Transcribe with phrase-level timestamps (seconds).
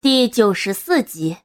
[0.00, 1.36] 第九十四集。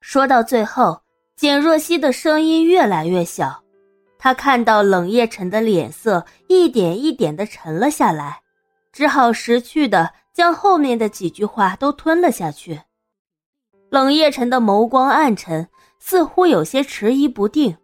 [0.00, 1.02] 说到最后，
[1.36, 3.62] 简若曦的声音越来越小，
[4.18, 8.40] 她看到冷夜晨的脸色一点一点的沉了下来，
[8.94, 12.80] 只好识趣的将后面的几句话都吞了下去。
[13.90, 15.68] 冷夜晨的眸光暗沉，
[15.98, 17.76] 似乎有些迟疑不定。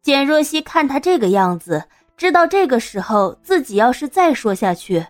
[0.00, 1.84] 简若曦看他这个样子，
[2.16, 5.06] 知道这个时候自己要是再说下去，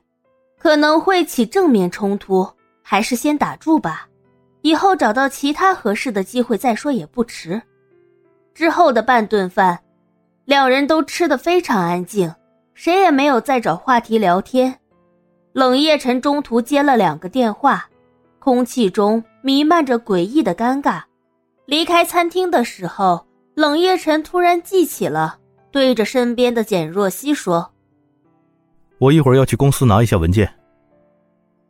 [0.59, 2.53] 可能会起正面冲突。
[2.87, 4.07] 还是先打住吧，
[4.61, 7.61] 以后找到其他合适的机会再说也不迟。
[8.53, 9.81] 之后的半顿饭，
[10.45, 12.33] 两人都吃得非常安静，
[12.75, 14.79] 谁也没有再找话题聊天。
[15.55, 17.89] 冷夜晨中途接了两个电话，
[18.39, 21.03] 空气中弥漫着诡异的尴尬。
[21.65, 25.39] 离开餐厅的时候，冷夜晨突然记起了，
[25.71, 27.73] 对着身边的简若曦说
[28.99, 30.53] ：“我一会儿要去公司拿一下文件。”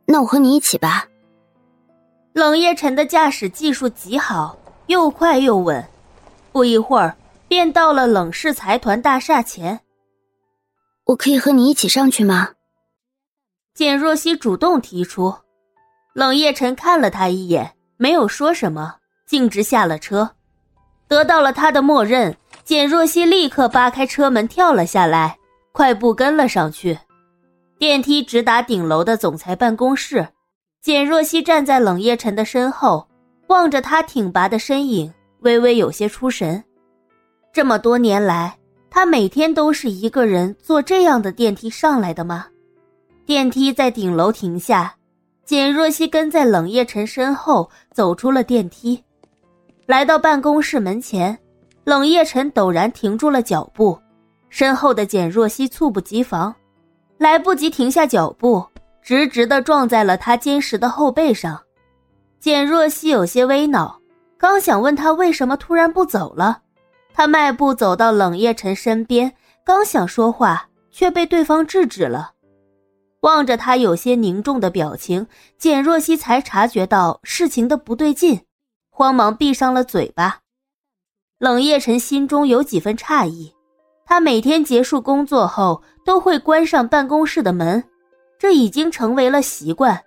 [0.05, 1.07] 那我和你一起吧。
[2.33, 4.57] 冷夜晨的驾驶技术极好，
[4.87, 5.83] 又快又稳，
[6.51, 7.15] 不一会儿
[7.47, 9.79] 便到了冷氏财团大厦前。
[11.05, 12.49] 我可以和你一起上去吗？
[13.73, 15.35] 简若曦主动提出。
[16.13, 18.95] 冷夜晨看了他一眼，没有说什么，
[19.27, 20.31] 径直下了车。
[21.07, 25.37] 得到了他的默认，简若曦立刻扒开车门跳了下来，
[25.71, 26.97] 快步跟了上去。
[27.77, 30.25] 电梯直达顶楼的总裁办公室，
[30.81, 33.05] 简若曦站在冷夜晨的身后，
[33.47, 36.63] 望着他挺拔的身影，微微有些出神。
[37.51, 38.57] 这么多年来，
[38.89, 42.47] 他每天都是一个人坐这样的电梯上来的吗？
[43.25, 44.95] 电梯在顶楼停下，
[45.43, 49.03] 简若曦跟在冷夜晨身后走出了电梯，
[49.85, 51.37] 来到办公室门前，
[51.83, 53.99] 冷夜晨陡然停住了脚步，
[54.47, 56.55] 身后的简若曦猝不及防。
[57.17, 58.65] 来不及停下脚步，
[59.01, 61.61] 直直的撞在了他坚实的后背上。
[62.39, 63.99] 简若曦有些微恼，
[64.37, 66.61] 刚想问他为什么突然不走了，
[67.13, 69.33] 他迈步走到冷夜晨身边，
[69.63, 72.33] 刚想说话，却被对方制止了。
[73.21, 75.25] 望着他有些凝重的表情，
[75.57, 78.41] 简若曦才察觉到事情的不对劲，
[78.91, 80.41] 慌忙闭上了嘴巴。
[81.39, 83.54] 冷夜晨心中有几分诧异。
[84.05, 87.83] 他每天结束工作后都会关上办公室的门，
[88.37, 89.99] 这已经成为了习惯。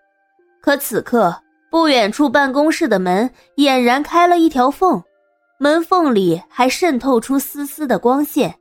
[0.61, 1.37] 可此刻，
[1.71, 5.03] 不远处办公室的门俨然开了一条缝，
[5.59, 8.55] 门缝里还渗透出丝丝的光线。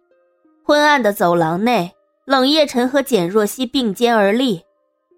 [0.63, 1.93] 昏暗的走廊内，
[2.25, 4.61] 冷夜晨和简若曦并肩而立，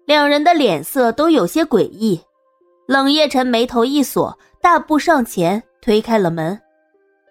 [0.06, 2.20] 两人的脸色都有些诡异。
[2.86, 6.60] 冷夜晨眉头一锁，大步上前推开了门。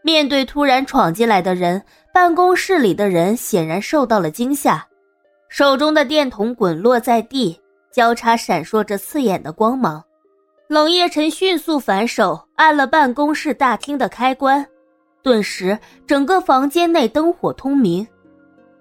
[0.01, 1.83] 面对突然闯进来的人，
[2.13, 4.85] 办公室里的人显然受到了惊吓，
[5.47, 7.59] 手中的电筒滚落在地，
[7.91, 10.03] 交叉闪烁着刺眼的光芒。
[10.67, 14.65] 冷夜晨迅速反手按了办公室大厅的开关，
[15.23, 18.05] 顿时整个房间内灯火通明。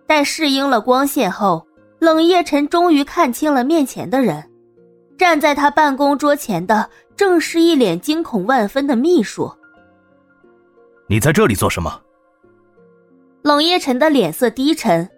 [0.07, 1.67] 待适应了光线后，
[1.99, 4.43] 冷夜晨终于看清了面前的人，
[5.17, 9.51] 站在他办公桌前的正是一脸惊恐万分的秘书。
[11.07, 12.01] 你在这里做什么？
[13.49, 15.09] 冷夜晨的脸色低沉，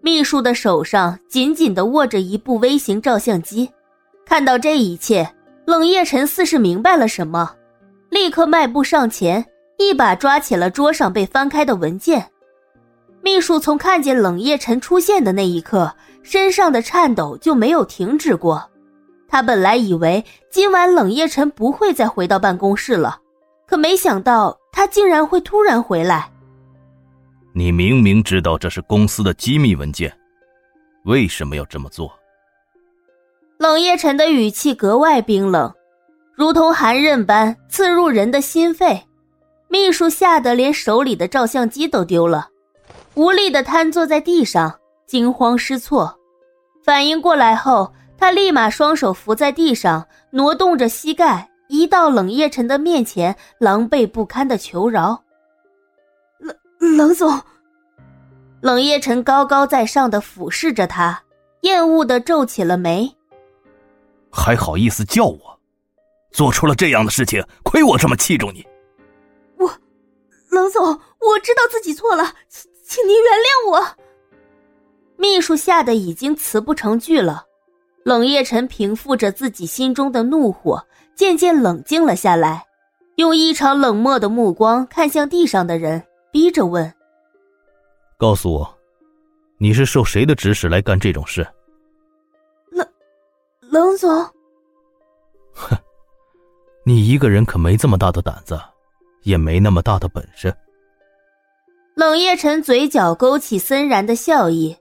[0.00, 3.68] 秘书的手上紧紧的握着一部微型照相机。
[4.24, 5.28] 看到这一切，
[5.64, 7.50] 冷夜晨似是明白了什么，
[8.08, 9.44] 立刻迈步上前，
[9.76, 12.24] 一把抓起了桌上被翻开的文件。
[13.22, 18.70] 秘书从看见冷夜晨出现的那一刻，身上的颤抖就没有停止过。
[19.26, 23.18] 他本来以为今晚冷夜晨不会再回到办公室了，
[23.66, 24.56] 可没想到。
[24.72, 26.30] 他竟然会突然回来！
[27.52, 30.12] 你明明知道这是公司的机密文件，
[31.04, 32.12] 为什么要这么做？
[33.58, 35.72] 冷夜晨的语气格外冰冷，
[36.34, 39.02] 如同寒刃般刺入人的心肺。
[39.68, 42.48] 秘书吓得连手里的照相机都丢了，
[43.14, 46.18] 无力的瘫坐在地上，惊慌失措。
[46.82, 51.48] 反应过来后，他立马双手扶在地上，挪动着膝盖。
[51.68, 55.22] 移到冷夜晨的面前，狼狈不堪的求饶
[56.80, 57.40] ：“冷冷总。”
[58.60, 61.22] 冷夜晨高高在上的俯视着他，
[61.60, 63.08] 厌恶的皱起了眉
[64.32, 65.60] ：“还好意思叫我？
[66.32, 68.66] 做出了这样的事情，亏我这么器重你。
[69.56, 69.70] ”“我，
[70.50, 73.86] 冷总，我知道自己错了，请请您原谅我。”
[75.16, 77.44] 秘书吓得已经词不成句了。
[78.04, 80.84] 冷夜晨平复着自己心中的怒火。
[81.16, 82.64] 渐渐冷静了下来，
[83.16, 86.92] 用异常冷漠的目光看向地上的人，逼着问
[88.16, 88.78] ：“告诉我，
[89.58, 91.46] 你是受谁的指使来干这种事？”
[92.70, 92.86] 冷
[93.60, 94.10] 冷总，
[95.52, 95.76] 哼，
[96.84, 98.58] 你一个人可没这么大的胆子，
[99.22, 100.54] 也没那么大的本事。
[101.94, 104.76] 冷夜晨嘴角勾起森然的笑意。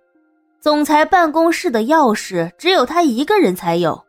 [0.61, 4.05] 总裁办公室的钥匙只有他一个人才有，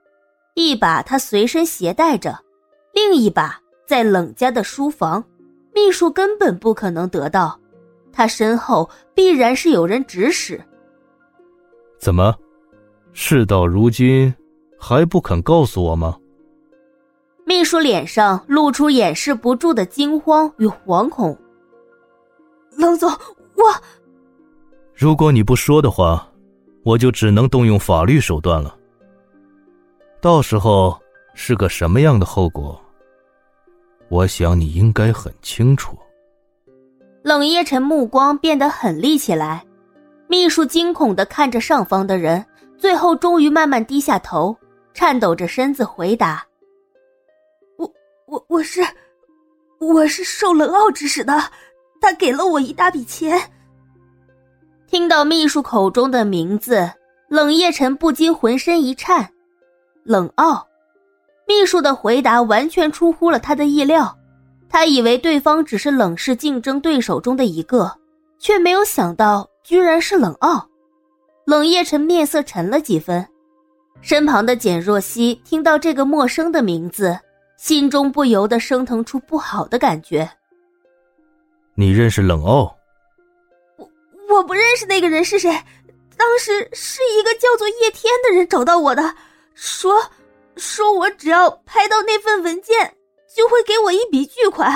[0.55, 2.37] 一把他随身携带着，
[2.93, 5.25] 另一把在冷家的书房，
[5.75, 7.59] 秘书根本不可能得到。
[8.13, 10.61] 他身后必然是有人指使。
[11.99, 12.35] 怎么，
[13.13, 14.35] 事到如今
[14.79, 16.17] 还不肯告诉我吗？
[17.45, 21.37] 秘书脸上露出掩饰不住的惊慌与惶恐。
[22.77, 23.11] 冷总，
[23.55, 23.65] 我……
[24.95, 26.27] 如果你不说的话。
[26.83, 28.75] 我就只能动用法律手段了。
[30.19, 30.99] 到时候
[31.35, 32.81] 是个什么样的后果？
[34.11, 35.97] 我想你应该很清楚。
[37.23, 39.65] 冷夜晨目光变得狠厉起来，
[40.27, 42.45] 秘书惊恐的看着上方的人，
[42.77, 44.57] 最后终于慢慢低下头，
[44.93, 46.45] 颤抖着身子回答
[47.79, 47.93] ：“我
[48.27, 48.83] 我我是
[49.79, 51.39] 我是受冷傲指使的，
[52.01, 53.41] 他给了我一大笔钱。”
[54.89, 56.91] 听到秘书口中的名字，
[57.29, 59.31] 冷夜晨不禁浑身一颤。
[60.03, 60.67] 冷傲，
[61.51, 64.17] 秘书的回答完全出乎了他的意料。
[64.69, 67.93] 他以为对方只是冷氏竞争对手中的一个，
[68.39, 70.65] 却没有想到居然是冷傲。
[71.45, 73.27] 冷夜晨面色沉了几分，
[74.01, 77.19] 身旁的简若曦听到这个陌生的名字，
[77.57, 80.31] 心中不由得升腾出不好的感觉。
[81.75, 82.73] 你认识冷傲？
[84.29, 85.51] 我不认识那个人是谁，
[86.17, 89.13] 当时是一个叫做叶天的人找到我的，
[89.53, 90.01] 说
[90.61, 92.95] 说我只要拍到那份文件，
[93.35, 94.71] 就会给我一笔巨款。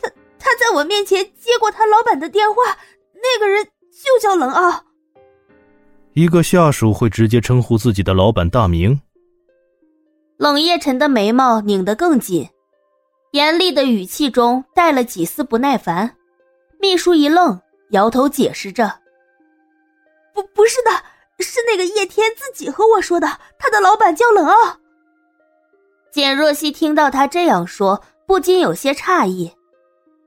[0.00, 2.76] 他他在我面前接过他老板的电话，
[3.14, 4.84] 那个人就叫冷傲。
[6.12, 9.00] 一个下属会直接称呼自己的老板大名？
[10.36, 12.48] 冷夜晨的眉毛拧得更紧，
[13.32, 16.16] 严厉的语气中带了几丝不耐烦。
[16.78, 17.58] 秘书一愣。
[17.90, 19.00] 摇头解释着
[20.34, 20.90] ：“不，不是的，
[21.44, 23.28] 是那个叶天自己和我说的。
[23.56, 24.80] 他的老板叫冷傲。”
[26.14, 29.50] 简若曦听到他这样说，不禁有些诧异：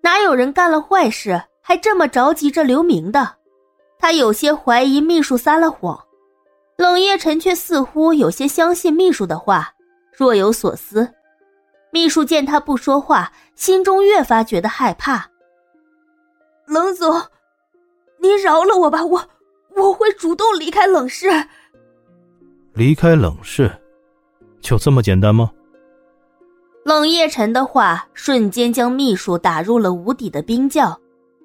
[0.02, 3.36] 哪有人干了坏事还这么着急着留名的？
[3.98, 5.98] 他有些怀疑秘书撒了谎。
[6.76, 9.74] 冷夜晨却似乎有些相信秘书的话，
[10.12, 11.10] 若有所思。
[11.90, 15.26] 秘书见他不说话，心中越发觉得害怕。
[16.66, 17.18] 冷总。
[18.20, 19.26] 您饶了我吧，我
[19.78, 21.30] 我会主动离开冷氏。
[22.74, 23.72] 离开冷氏，
[24.60, 25.50] 就这么简单吗？
[26.88, 30.98] 冷夜晨的话瞬间将秘书打入了无底的冰窖。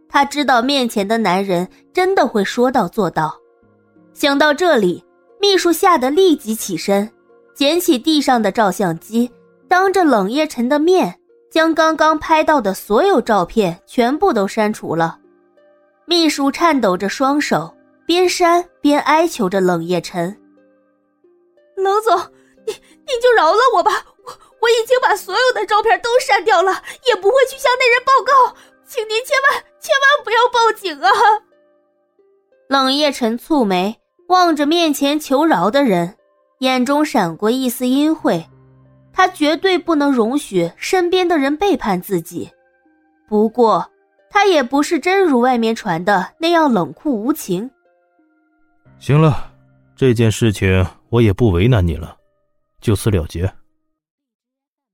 [0.09, 3.37] 他知道面前的男人真的会说到做到。
[4.15, 5.05] 想到这里，
[5.41, 7.11] 秘书吓得立即起身，
[7.56, 9.29] 捡起地上的照相机，
[9.67, 11.12] 当着冷夜晨的面，
[11.50, 15.19] 将刚刚拍到的所有照片全部都删除了。
[16.06, 17.75] 秘书颤抖着双手，
[18.06, 20.37] 边删边哀求着冷夜晨
[21.75, 22.17] ：“冷总，
[22.65, 23.91] 你你就饶了我吧！
[24.62, 26.70] 我我已经把所有的照片都删掉了，
[27.09, 28.56] 也不会去向那人报告，
[28.87, 31.11] 请您千万千万不要报警啊！”
[32.70, 36.17] 冷夜晨蹙眉望着面前求饶的人，
[36.61, 38.49] 眼中闪过一丝阴晦。
[39.12, 42.50] 他绝对不能容许身边的人背叛自己。
[43.28, 43.87] 不过。
[44.35, 47.71] 他也不是真如外面传的那样冷酷无情。
[48.99, 49.52] 行了，
[49.95, 52.16] 这件事情我也不为难你了，
[52.81, 53.52] 就此了结。